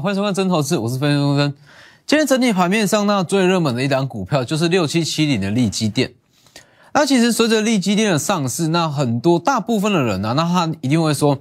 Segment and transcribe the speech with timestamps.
[0.00, 1.54] 欢迎收看真投资，我是分析钟真。
[2.06, 6.14] 今天整体盘面上，那最热门的一档股票就是六七七零的利基电。
[6.94, 11.38] 那其实随着利基电的上市，那很多大部分的人呢、那他一定会说，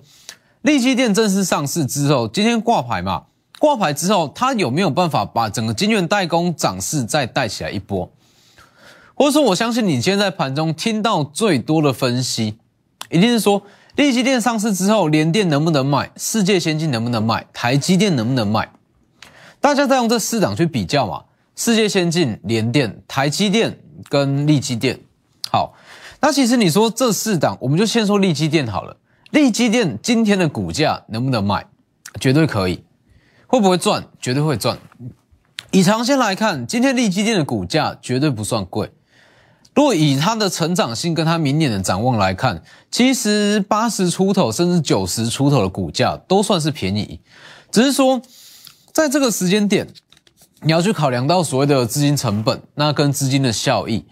[0.62, 3.24] 利基电正式上市之后，今天挂牌嘛，
[3.60, 8.12] 挂牌之后，它有没有办法把整个晶圆代工涨势再带起来一波？
[9.16, 12.58] 或者说，我相信你今天在盘中听到最多的分析，
[13.10, 13.62] 一定是说，
[13.96, 16.10] 利基电上市之后，联电能不能卖？
[16.16, 17.46] 世界先进能不能卖？
[17.52, 18.70] 台积电能不能卖？
[19.60, 21.24] 大家再用这四档去比较嘛，
[21.56, 24.98] 世界先进、联电、台积电跟利基电。
[25.52, 25.74] 好，
[26.22, 28.96] 那其实你说这四档，我们就先说利基电好了。
[29.32, 31.66] 利基电今天的股价能不能卖？
[32.22, 32.84] 绝对可以。
[33.48, 34.08] 会不会赚？
[34.22, 34.78] 绝对会赚。
[35.72, 38.92] 以长线来看，今天利基电的股价绝对不算贵。
[39.80, 47.18] 如果以它的成长性跟它明年的展望来看，其实八十出头甚至九十出头的股价都算是便宜，
[47.72, 48.22] 只是说
[48.92, 49.88] 在这个时间点，
[50.64, 54.04] 你要去考量到所谓的资金成本，那跟资金的效益。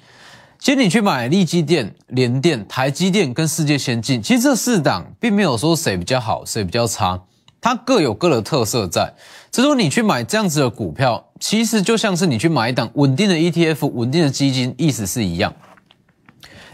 [0.58, 7.22] 其实你去买利基电、联电、台积电跟世界先进，其实这四档并没有说谁比较好，谁比较差，
[7.60, 9.14] 它各有各的特色在。
[9.52, 15.54] 只是说你去买这样子的股票，其实就像是你去买一档稳定的 ETF、稳定的基金，意思是一样。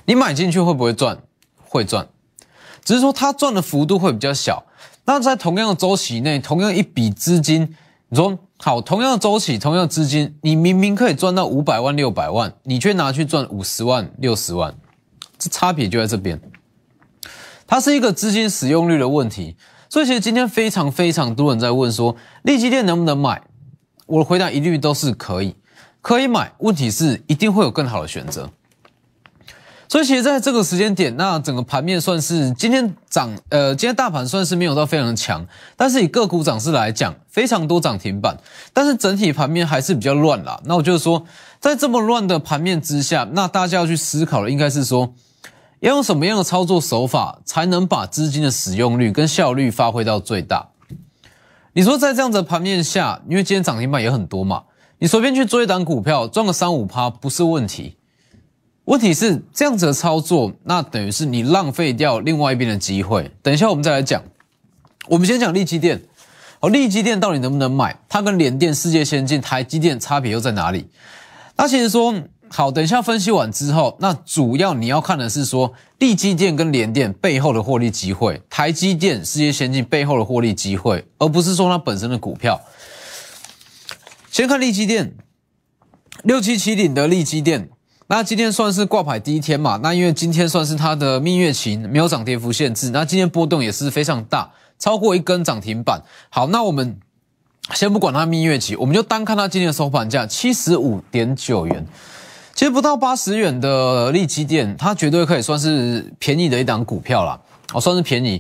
[0.06, 1.18] 你买进去会不会赚？
[1.66, 2.08] 会赚，
[2.84, 4.66] 只是说它赚的幅度会比较小。
[5.06, 7.76] 那在同样的周期内，同样一笔资金，
[8.10, 14.76] 你说好，同样的周期，同样的资金，你明明可以赚到五百万、六百万，你却拿去赚五十万、六十万，
[15.38, 16.40] 这差别就在这边。
[17.66, 19.56] 它是一个资金使用率的问题。
[19.90, 23.42] 所以其实今天非常非常多人在问说，利基电能不能买？
[24.06, 25.56] 我的回答一律都是可以，
[26.02, 26.52] 可以买。
[26.60, 28.50] 问题是一定会有更好的选择。
[29.88, 35.46] 所以其实在这个时间点，那整个盘面算是今天涨，呃，今天大盘算是没有到非常强，
[35.78, 38.38] 但是以个股涨势来讲，非常多涨停板，
[38.74, 40.60] 但是整体盘面还是比较乱啦。
[40.66, 41.26] 那我就是说，
[41.60, 45.14] 在这么乱的盘面之下，那大家要去思考的应该是说。
[45.80, 50.70] 要用什么样的操作手法才能把资金的使用率跟效率发挥到最大？
[51.74, 54.64] 你说在这样子的盘面下，因为今天涨停板也很多嘛，
[55.00, 57.98] 你随便去追一档股票赚个三五趴不是问题。
[58.86, 63.32] 问题是这样子的操作，那等于是你浪费掉另外一边的机会。
[63.42, 64.22] 等一下我们再来讲。
[65.08, 66.02] 我们先讲利基电，
[66.60, 67.98] 哦，利基电到底能不能买？
[68.08, 70.88] 它跟联电、世界先进、台积电差别又在哪里？
[71.58, 72.14] 那其实说。
[72.56, 82.62] 好，等一下分析完之后，那主要你要看的是说，利基电跟联电背后的获利机会，台积电、世界先进背后的获利机会，而不是说它本身的股票。
[84.30, 85.16] 先看利基电，
[86.22, 87.70] 六七七零的利基电，
[88.06, 89.80] 那今天算是挂牌第一天嘛？
[89.82, 96.04] 那因为今天算是它的蜜月期，没有涨跌幅限制，那今天波动也是非常大，超过一根涨停板。
[96.30, 97.00] 好，那我们
[97.74, 101.88] 先不管它蜜月期，我们就单看它今天的收盘价七十五点九元。
[102.56, 107.40] 其实不到八十元的利基电，它绝对可以算是便宜的一档股票啦。
[107.74, 108.36] 哦，算是便宜，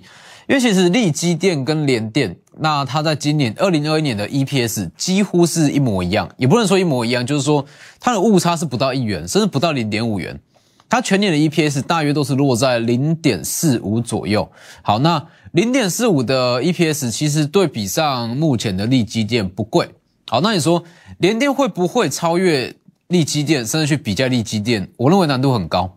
[0.47, 7.65] 因为其实利基电跟联电，那它在今年二零二一年的 EPS 几乎是一模一样，也不能说一模一样，就是说
[7.99, 10.39] 它的误差是不到一元，甚至不到零点五元。
[10.87, 14.47] 它全年的 EPS 大约都是落在零点四五左右。
[14.83, 19.89] 好，那零点四五的 EPS 其实对比上目前的利基电不贵。
[20.27, 20.83] 好，那你说
[21.17, 22.75] 联电会不会超越？
[23.13, 25.95] 利基电甚至去比较利基电，我认为难度很高，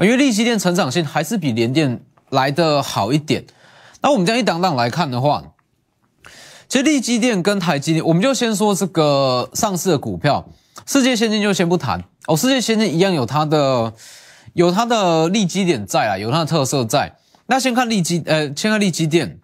[0.00, 2.00] 因为利基电成长性还是比联电
[2.30, 3.44] 来的好一点。
[4.02, 5.44] 那我们这样一档档来看的话，
[6.68, 10.44] 其实利基电跟台积电，我们就先说这个上市的股票，
[10.84, 12.36] 世界先进就先不谈哦。
[12.36, 13.94] 世界先进一样有它的
[14.54, 17.14] 有它的利基点在啊，有它的特色在。
[17.46, 19.38] 那先看利基，呃，先看利基电，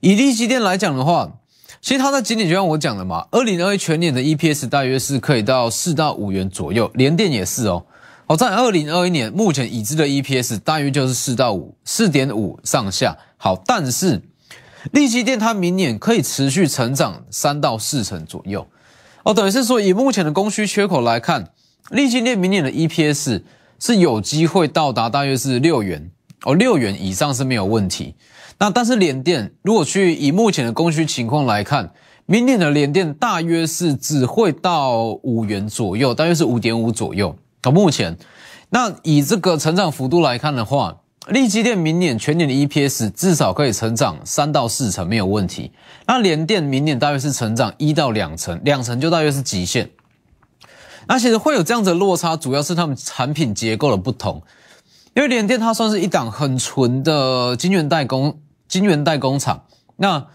[0.00, 1.36] 以利基电来讲的话。
[1.80, 7.84] 其实它在今年就像我讲的嘛，二零二一全年的 EPS 大约是可以到四到五元左右，联电也是哦。
[8.26, 13.16] 好，在二零二一年目前已知的 EPS 大约就是四到五，四点五上下。
[13.38, 14.20] 好，但是
[14.92, 18.68] 利基电它明年可以持续成长三到四成左右。
[19.24, 21.48] 哦，等于是说以目前的供需缺口来看，
[21.90, 23.42] 利基电明年的 EPS
[23.78, 26.10] 是有机会到达大约是六元
[26.44, 28.14] 哦，六元以上是没有问题。
[28.60, 31.92] 那但是联电如果去以目前的供需情况来看，
[32.26, 37.34] 明年的联电大约是只会到五元左右，大约是五点五左右。
[37.62, 38.18] 到目前，
[38.68, 40.98] 那以这个成长幅度来看的话，
[41.28, 45.72] 利基电明年全年的 EPS 至少可以成长三到四成没有问题。
[46.06, 49.88] 那联电明年大约是成长一到两成，两成就大约是极限。
[51.08, 54.42] 那其实会有这样子的落差，主要是他们产品结构的不同，
[55.14, 58.38] 因为联电它算是一档很纯的晶圆代工。
[58.70, 59.64] 晶圆代工厂，
[59.96, 60.28] 那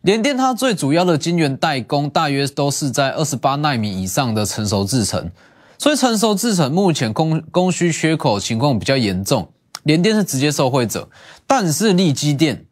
[0.00, 5.30] 联电它最主要的晶圆代工大约都是在二十八纳米以上的成熟制程，
[5.76, 9.52] 所以成熟制程目前供供需缺口情况比较严重，
[9.82, 11.10] 联电是直接受惠者。
[11.46, 12.64] 但是利基电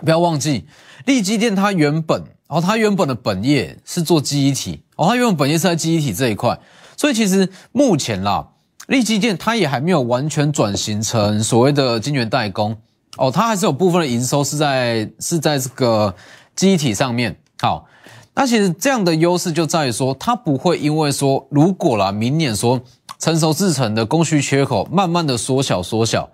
[0.00, 0.66] 不要忘记，
[1.06, 6.60] 利基电它原本哦，它原本的本业是做记忆体哦，它原本本业是在记忆体这一块，
[6.98, 8.48] 所以其实目前啦，
[8.86, 12.76] 利基电它也还没有完全转型成所谓的晶圆代工。
[13.16, 16.14] 哦，它还是有部分的营收是在是在这个
[16.54, 17.36] 记忆体上面。
[17.60, 17.86] 好，
[18.34, 22.80] 那其实这样的优势就在于说，它不会因为说如果啦明年说
[23.18, 26.28] 成熟制成的供需缺口慢慢的缩小缩小，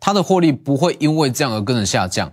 [0.00, 2.32] 它的获利不会因为这样而跟着下降。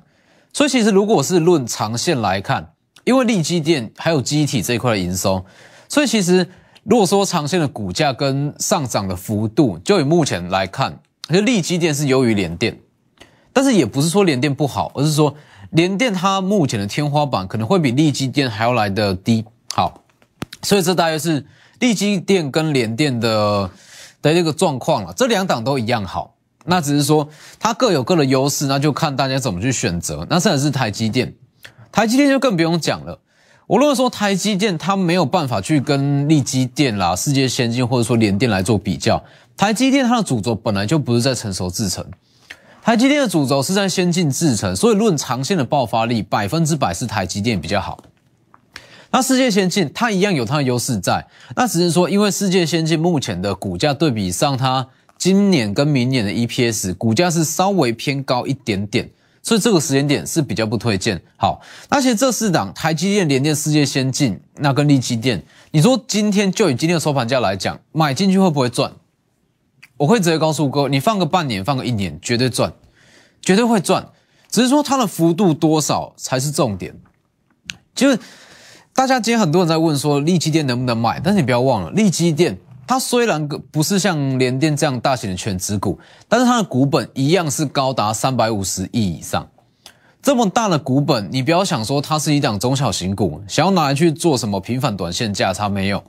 [0.54, 2.72] 所以其实如果是论长线来看，
[3.04, 5.46] 因为立基电还有记忆体这一块的营收，
[5.90, 6.48] 所以其实
[6.84, 10.98] 如果说长线的股价跟上涨的幅度，就以目前来看，
[11.28, 12.80] 其实立基电是优于联电。
[13.52, 15.36] 但是也不是说联电不好，而是说
[15.72, 19.46] 联电它目前的天花板可能会比利基电还要来的低。
[19.74, 20.02] 好，
[20.62, 21.46] 所以这大约是
[21.80, 23.70] 利基电跟联电的
[24.22, 25.14] 的这个状况了。
[25.16, 26.36] 这两档都一样好，
[26.66, 27.30] 那只是说
[27.60, 30.26] 它各有各的优势，那就看大家怎么去选择。
[30.30, 31.34] 那甚至是台积电，
[31.92, 33.20] 台积电就更不用讲了。
[33.68, 39.24] 我如果说台积电它没有办法去跟利基电啦、世界先进或者说联电来做比较，
[39.56, 42.04] 台积电它的主轴本来就不是在成熟制程。
[42.82, 48.04] 台积电的主轴是在先进制程，所以论长线的爆发力，百分之百是台积电比较好。
[49.12, 54.88] 那世界先进它一样有它的优势在，那只是说因为世界先进目前的股价对比上，它
[55.18, 59.08] 今年跟明年的 EPS 股价是稍微偏高一点点，
[59.44, 61.22] 所以这个时间点是比较不推荐。
[61.38, 68.92] 好，那其实这四档台积电、联电、世界先进，那跟力积电，你说今天就以今天的收盘价来讲，买进去会不会赚？
[70.00, 72.72] 我会直接告诉哥，你放个半年，放个一年，绝对赚，
[73.42, 74.08] 绝对会赚。
[74.50, 76.96] 只是说它的幅度多少才是重点。
[77.94, 78.18] 就是
[78.94, 81.20] 大家今天很多人在问说，利基电能不能买？
[81.20, 82.58] 但是你不要忘了，利基电
[82.88, 86.00] 它虽然不是像联电这样大型的全职股，
[86.30, 89.46] 但是它的股本一样是高达三百五十亿以上。
[90.22, 96.02] 这么大的股本，你不要想说它是一档中小型股，想要拿来去做什么频繁短线价差没有。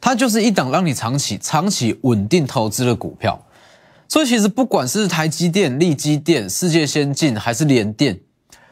[0.00, 3.44] 它就是一档让你长期、长期稳定投资的股票，
[4.08, 8.18] 所以其实不管是台积电、力积电、世界先进还是联电，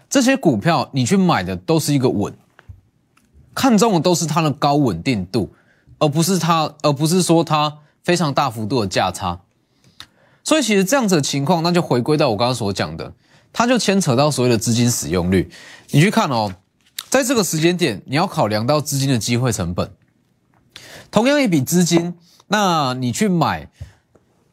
[0.08, 2.32] 这些股票你去买的都是一个稳，
[3.54, 5.52] 看中的都是它的高稳定度，
[5.98, 9.40] 而不是它，而不是说它非常大幅度的价差。
[10.44, 13.12] 所以其实这样子的情况，那就回归到我刚刚所讲的，
[13.52, 15.50] 它就牵扯到所谓的资金使用率。
[15.90, 16.54] 你去看哦，
[17.08, 19.90] 在这个时间点，你要考量到资金的机会成本。
[21.10, 22.14] 同样一笔资金，
[22.48, 23.68] 那你去买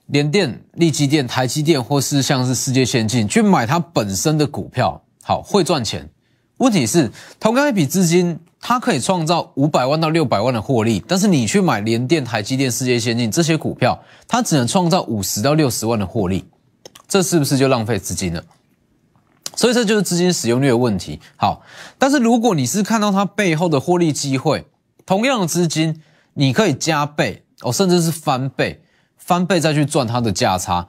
[0.08, 6.10] 联电、力基电、台积电，或是像是世界先进，去买它本身的股票，好会赚钱。
[6.58, 16.46] 问题是，同样一笔资金，它可以创造五百万到六百万的获利，但是你去买联电、台积电、世界先进这些股票，它只能创造五十到六十万的获利，
[17.08, 18.44] 这是不是就浪费资金了？
[19.56, 21.20] 所以这就是资金使用率的问题。
[21.36, 21.64] 好，
[21.98, 24.68] 但是如果你是看到它背后的获利机会，
[25.06, 26.02] 同样的资金。
[26.34, 28.82] 你可以加倍哦，甚至是翻倍，
[29.18, 30.88] 翻倍再去赚它的价差。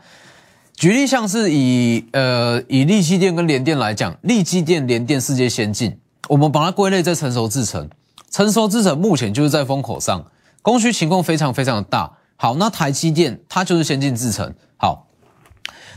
[0.76, 5.96] 举例像是以呃以利基电跟联电来讲，利基电、联电世界先进，
[6.28, 7.88] 我们把它归类在成熟制程，
[8.30, 10.24] 成熟制程目前就是在风口上，
[10.62, 12.10] 供需情况非常非常的大。
[12.36, 14.52] 好，那台积电它就是先进制程。
[14.76, 15.06] 好，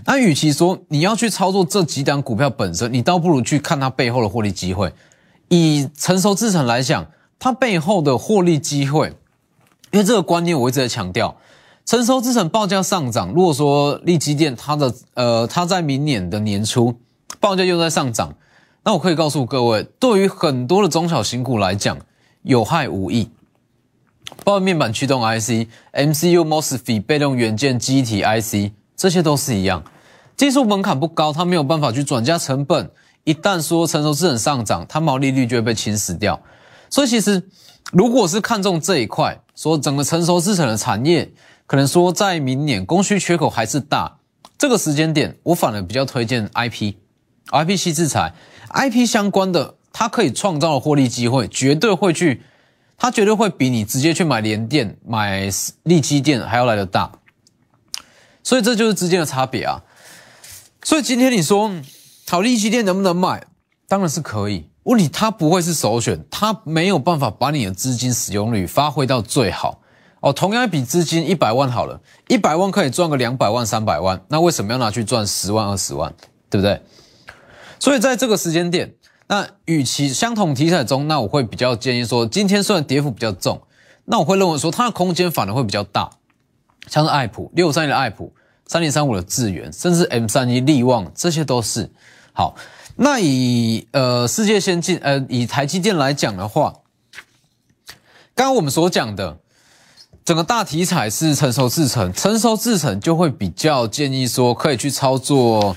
[0.06, 4.94] 那与其说你要去操作这几档股票本身，你倒不如去看它背后的获利机会。
[5.50, 7.08] 以成熟制程来讲，
[7.40, 9.12] 它背后的获利机会。
[9.92, 11.36] 因为这个观念我一直在强调，
[11.86, 13.32] 成熟资产报价上涨。
[13.32, 16.94] 如果说利基电它的呃，它在明年的年初
[17.40, 18.36] 报价又在上涨，
[18.84, 21.98] 那我可以告诉各位，对于很多的中小型股来讲，
[22.44, 23.30] 有害无益。
[24.44, 29.82] 包括面板驱动 IC、MCU、MOSFET、被动元件、机体 IC，这些都是一样，
[30.36, 32.92] 技术门槛不高，它没有办法去转嫁成本。
[33.24, 36.38] 一旦说成熟资产上涨，它毛利率就会被侵蚀掉。
[36.90, 37.42] 所以其实。
[37.94, 41.32] 如果是看中这一块，说整个成熟制成的产业，
[41.66, 44.18] 可能说在明年供需缺口还是大，
[44.58, 48.34] 这个时间点，我反而比较推荐 IP，IP 系制裁
[48.72, 52.44] ，IP 相关的，它可以创造的获利机会，绝对会去，
[52.98, 55.50] 它绝对会比你直接去买联电、买
[55.84, 57.14] 利基电还要来的大，
[58.44, 59.84] 所以这就是之间的差别啊。
[60.84, 61.72] 所以今天你说，
[62.28, 63.46] 好利基电能不能买？
[63.88, 64.70] 当然是可以。
[64.88, 69.82] 问题它不会是首选，它没有办法把你的资金使用率发挥到最好
[70.22, 70.32] 哦。
[70.32, 76.14] 同样一笔资金一百万好了，一百万可以赚个两百万、三百万，那为什么要拿去赚十万、二十万？
[76.50, 76.82] 对不对？
[77.80, 78.94] 所以在这个时间点，
[79.28, 83.62] 那与其相同题材中，那我会比较建议说，今天虽然跌幅比较重，
[84.06, 86.10] 那我会认为说它的空间反而会比较大，
[86.88, 88.34] 像是爱普六三一的爱普，
[88.66, 91.92] 三零三五的智源，甚至 M 三一利旺，这些都是
[92.32, 92.56] 好。
[92.98, 96.74] 那以呃世界先进呃以台积电来讲的话，
[98.36, 99.40] 刚刚我们所讲的。
[100.26, 105.74] 整个大题材是成熟制程，成熟制程就会比较建议说可以去操作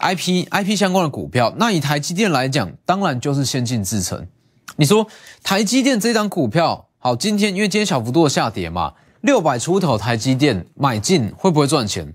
[0.00, 1.50] IP IP 相关的股票。
[1.56, 4.26] 那以台积电来讲，当然就是先进制程。
[4.76, 5.06] 你说
[5.42, 8.92] 台积电这张股票好，今天因为今天小幅度的下跌嘛，
[9.22, 12.12] 六百出头台积电买进会不会赚钱？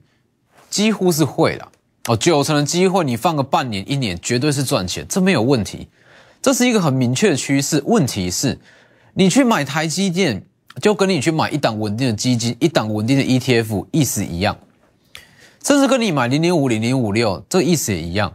[0.70, 1.67] 几乎是会的
[2.08, 5.88] 哦，九成的机会你放个半年一年绝对是赚钱，这没有问题。
[6.41, 7.84] 这是一个很明确的趋势。
[7.86, 8.60] 问题是，
[9.13, 10.46] 你去买台积电。
[10.81, 14.58] 就跟你去买一档稳定的基金，一档稳定的 ETF 意思一样，
[15.62, 18.31] 甚至跟你买零零五零零五六，这意思也一样。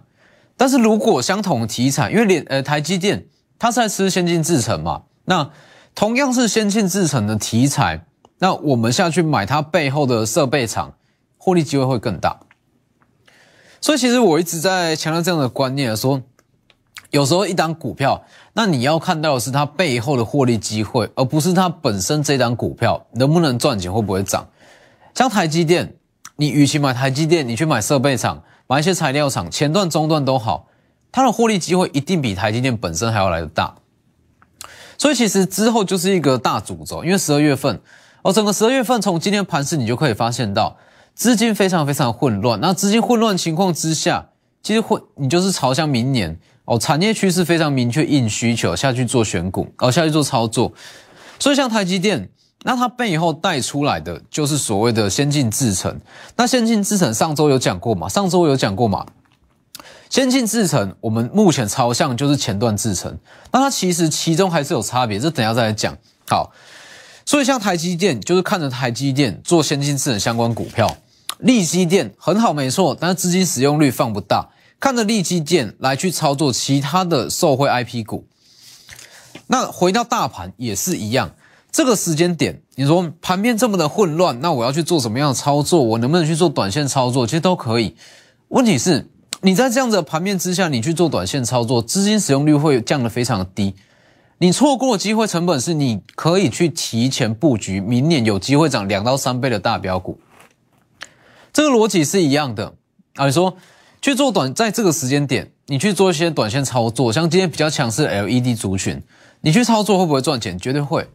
[0.54, 3.24] 但是如果相同的题材，因为连呃台积电
[3.58, 5.50] 它是在吃先进制程嘛，那
[5.94, 8.04] 同样是先进制程的题材，
[8.38, 10.92] 那我们下去买它背后的设备厂，
[11.38, 12.38] 获利机会会更大。
[13.86, 16.20] 所以其实我一直在强调这样的观念，说
[17.10, 18.20] 有时候一档股票。
[18.52, 24.44] 那你要看到的是它背后的获利机会，而不是它本身这张股票能不能赚钱，会不会涨。
[25.14, 25.94] 像台积电，
[26.34, 30.66] 你与其买台积电，你去买设备厂，买一些材料厂，前段、中段都好，
[31.12, 33.72] 它的获利机会一定比台积电本身还要来的大。
[34.98, 37.80] 所以其实之后就是一个大主轴，因为十二月份，
[38.22, 40.76] 哦，整个十二月份从今天盘市你就可以发现到
[41.16, 42.60] 资金非常非常混乱。
[42.60, 44.28] 那资金混乱情况之下，
[44.62, 46.38] 其实会你就是朝向明年。
[46.66, 50.72] 哦，产业趋势非常明确，硬需求下去做选股，哦，下去做操作。
[51.38, 52.28] 所以像台积电，
[52.64, 55.96] 那它背后带出来的就是所谓的先进制程。
[56.34, 58.08] 那先进制程上周有讲过嘛？
[58.08, 59.06] 上周有讲过嘛？
[60.10, 63.16] 先进制程，我们目前朝向就是前段制程。
[63.52, 65.96] 那它其实其中还是有差别，这等下再来讲。
[66.28, 66.50] 好，
[67.24, 70.96] 所以像台积电，就是看着台积电做先进制程相关股票。
[71.38, 74.48] 利基电很好，没错，但是资金使用率放不大。
[74.78, 78.26] 看着利基电来去操作其他的受惠 IP 股，
[79.46, 81.30] 那回到大盘也是一样。
[81.72, 85.82] 这个时间点，你说盘面这么的混乱，那我要去做什么样的操作？
[85.82, 87.26] 我能不能去做短线操作？
[87.26, 87.96] 其实都可以。
[88.48, 89.08] 问题是，
[89.40, 93.74] 你在这样的盘面之下，你去做短线操作，资金使用率会降得非常低。
[94.38, 100.18] 你错过机会成本是，你可以去提前布局明年有机会涨两到三倍的大标股。
[101.56, 102.74] 这个逻辑是一样的
[103.14, 103.24] 啊。
[103.24, 103.56] 你说。
[104.02, 109.02] 去做短，在这个时间点，你去做一些短线操作，像今天比较强势的 LED 族群，
[109.40, 110.56] 你去操作会不会赚钱？
[110.56, 111.08] 绝对会，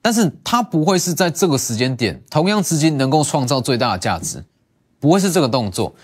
[0.00, 4.42] 但是它不会是在这个时间点，同样资金能够创造最大的价值，
[4.98, 5.94] 不会是这个动作。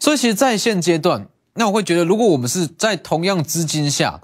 [0.00, 4.22] 所以，其实，在现阶段，那我会觉得，如果我们是在同样资金下，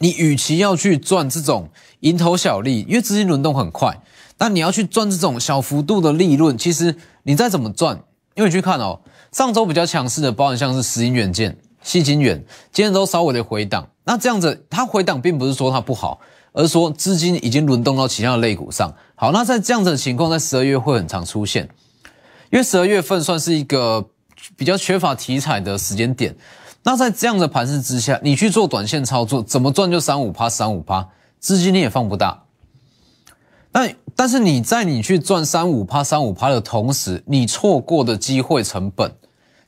[0.00, 1.68] 你与其要去赚这种
[2.00, 4.00] 蝇头小利，因为资金轮动很快，
[4.38, 8.02] 但你要去赚这种小幅度的利润，其实你再怎么赚，
[8.34, 9.00] 因为你去看哦。
[9.30, 12.42] 上周比较强势的，包含像是石英远件、细晶远，
[12.72, 13.86] 今天都稍微的回档。
[14.04, 16.18] 那这样子，它回档并不是说它不好，
[16.52, 18.94] 而是说资金已经轮动到其他的类股上。
[19.16, 21.68] 好，那在这样子的情况，在十二月会很常出现，
[22.50, 24.08] 因为十二月份算是一个
[24.56, 26.34] 比较缺乏题材的时间点。
[26.84, 31.06] 那在这样的盘势之下，你去做短线操作，怎么赚就三五趴、三五趴，
[31.38, 32.44] 资金你也放不大。
[33.70, 39.12] 但但是你在你去赚三五趴三五趴的同时，你错过的机会成本，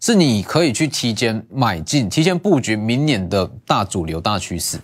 [0.01, 4.81] 是你可以去提前买进、提前布局明年的大主流大趋势。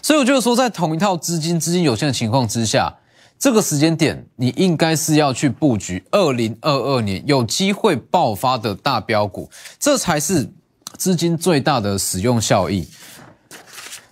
[0.00, 2.96] 所以我就说，在同一套资金资金有限的情况之下，
[3.38, 10.50] 这个时间点你应该是要去布局二零二二年有机会爆发的大标股，这才是
[10.96, 12.88] 资金最大的使用效益。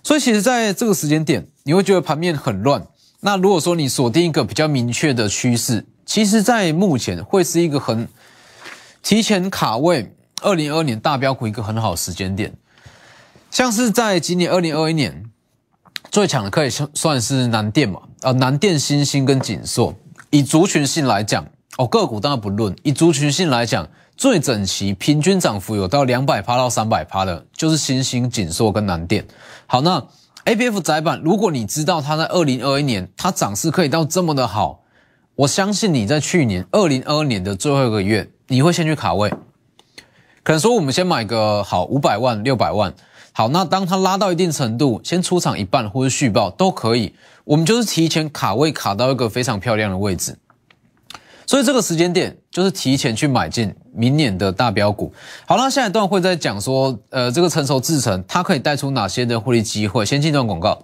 [0.03, 2.85] 所以其实在这个时间点，你会觉得盘面很乱。
[3.25, 8.05] 那如果说你锁定一个比较明确的趋势，其实，在目前会是一个很
[9.01, 12.53] 提前卡位二零二二年大标股一个很好的时间点。
[13.49, 15.23] 像是在今年二零二一年
[16.11, 19.95] 最强的可以算算是南电嘛，呃，南电、新兴跟锦硕。
[20.29, 23.87] 以族群性来讲，哦，个股当然不论，以族群性来讲，
[24.17, 29.25] 最整齐、平均涨幅有到两百趴到三百趴的，就是新兴、锦硕跟南电。
[29.65, 30.05] 好，那。
[30.45, 34.83] A P F 窄板，如果你知道它在二零二一年它涨势可以到这么的好，
[35.35, 39.29] 我相信你在去年二零二二年的最后一个月，你会先去卡位。
[40.43, 42.93] 可能说我们先买个好五百万、六百万，
[43.31, 50.37] 好，那当它拉到一定程度，先出场一半或者续报都可以，我们就是提前卡位卡到一个非常漂亮的位置。
[51.47, 55.11] 所以这个时间点，就是提前去买进明年的大标股。
[55.47, 60.05] 好，那下一段会再讲说，呃，这个成熟制程它可以带出哪些的获利机会。
[60.05, 60.77] 先进段广告，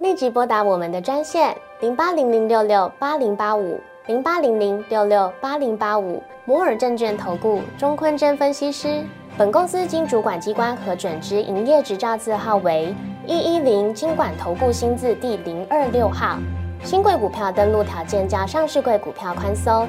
[0.00, 9.04] 立即拨打我们的专线零八零零六六八零八五零八零零六六八零八五摩尔证券投顾钟坤真分析师。
[9.36, 12.94] 本公司经主管机关核准之营业执照字号为
[13.26, 16.38] 一一零金管投顾新字第零二六号。
[16.84, 19.88] 新贵股票登录条件较上市贵股票宽松，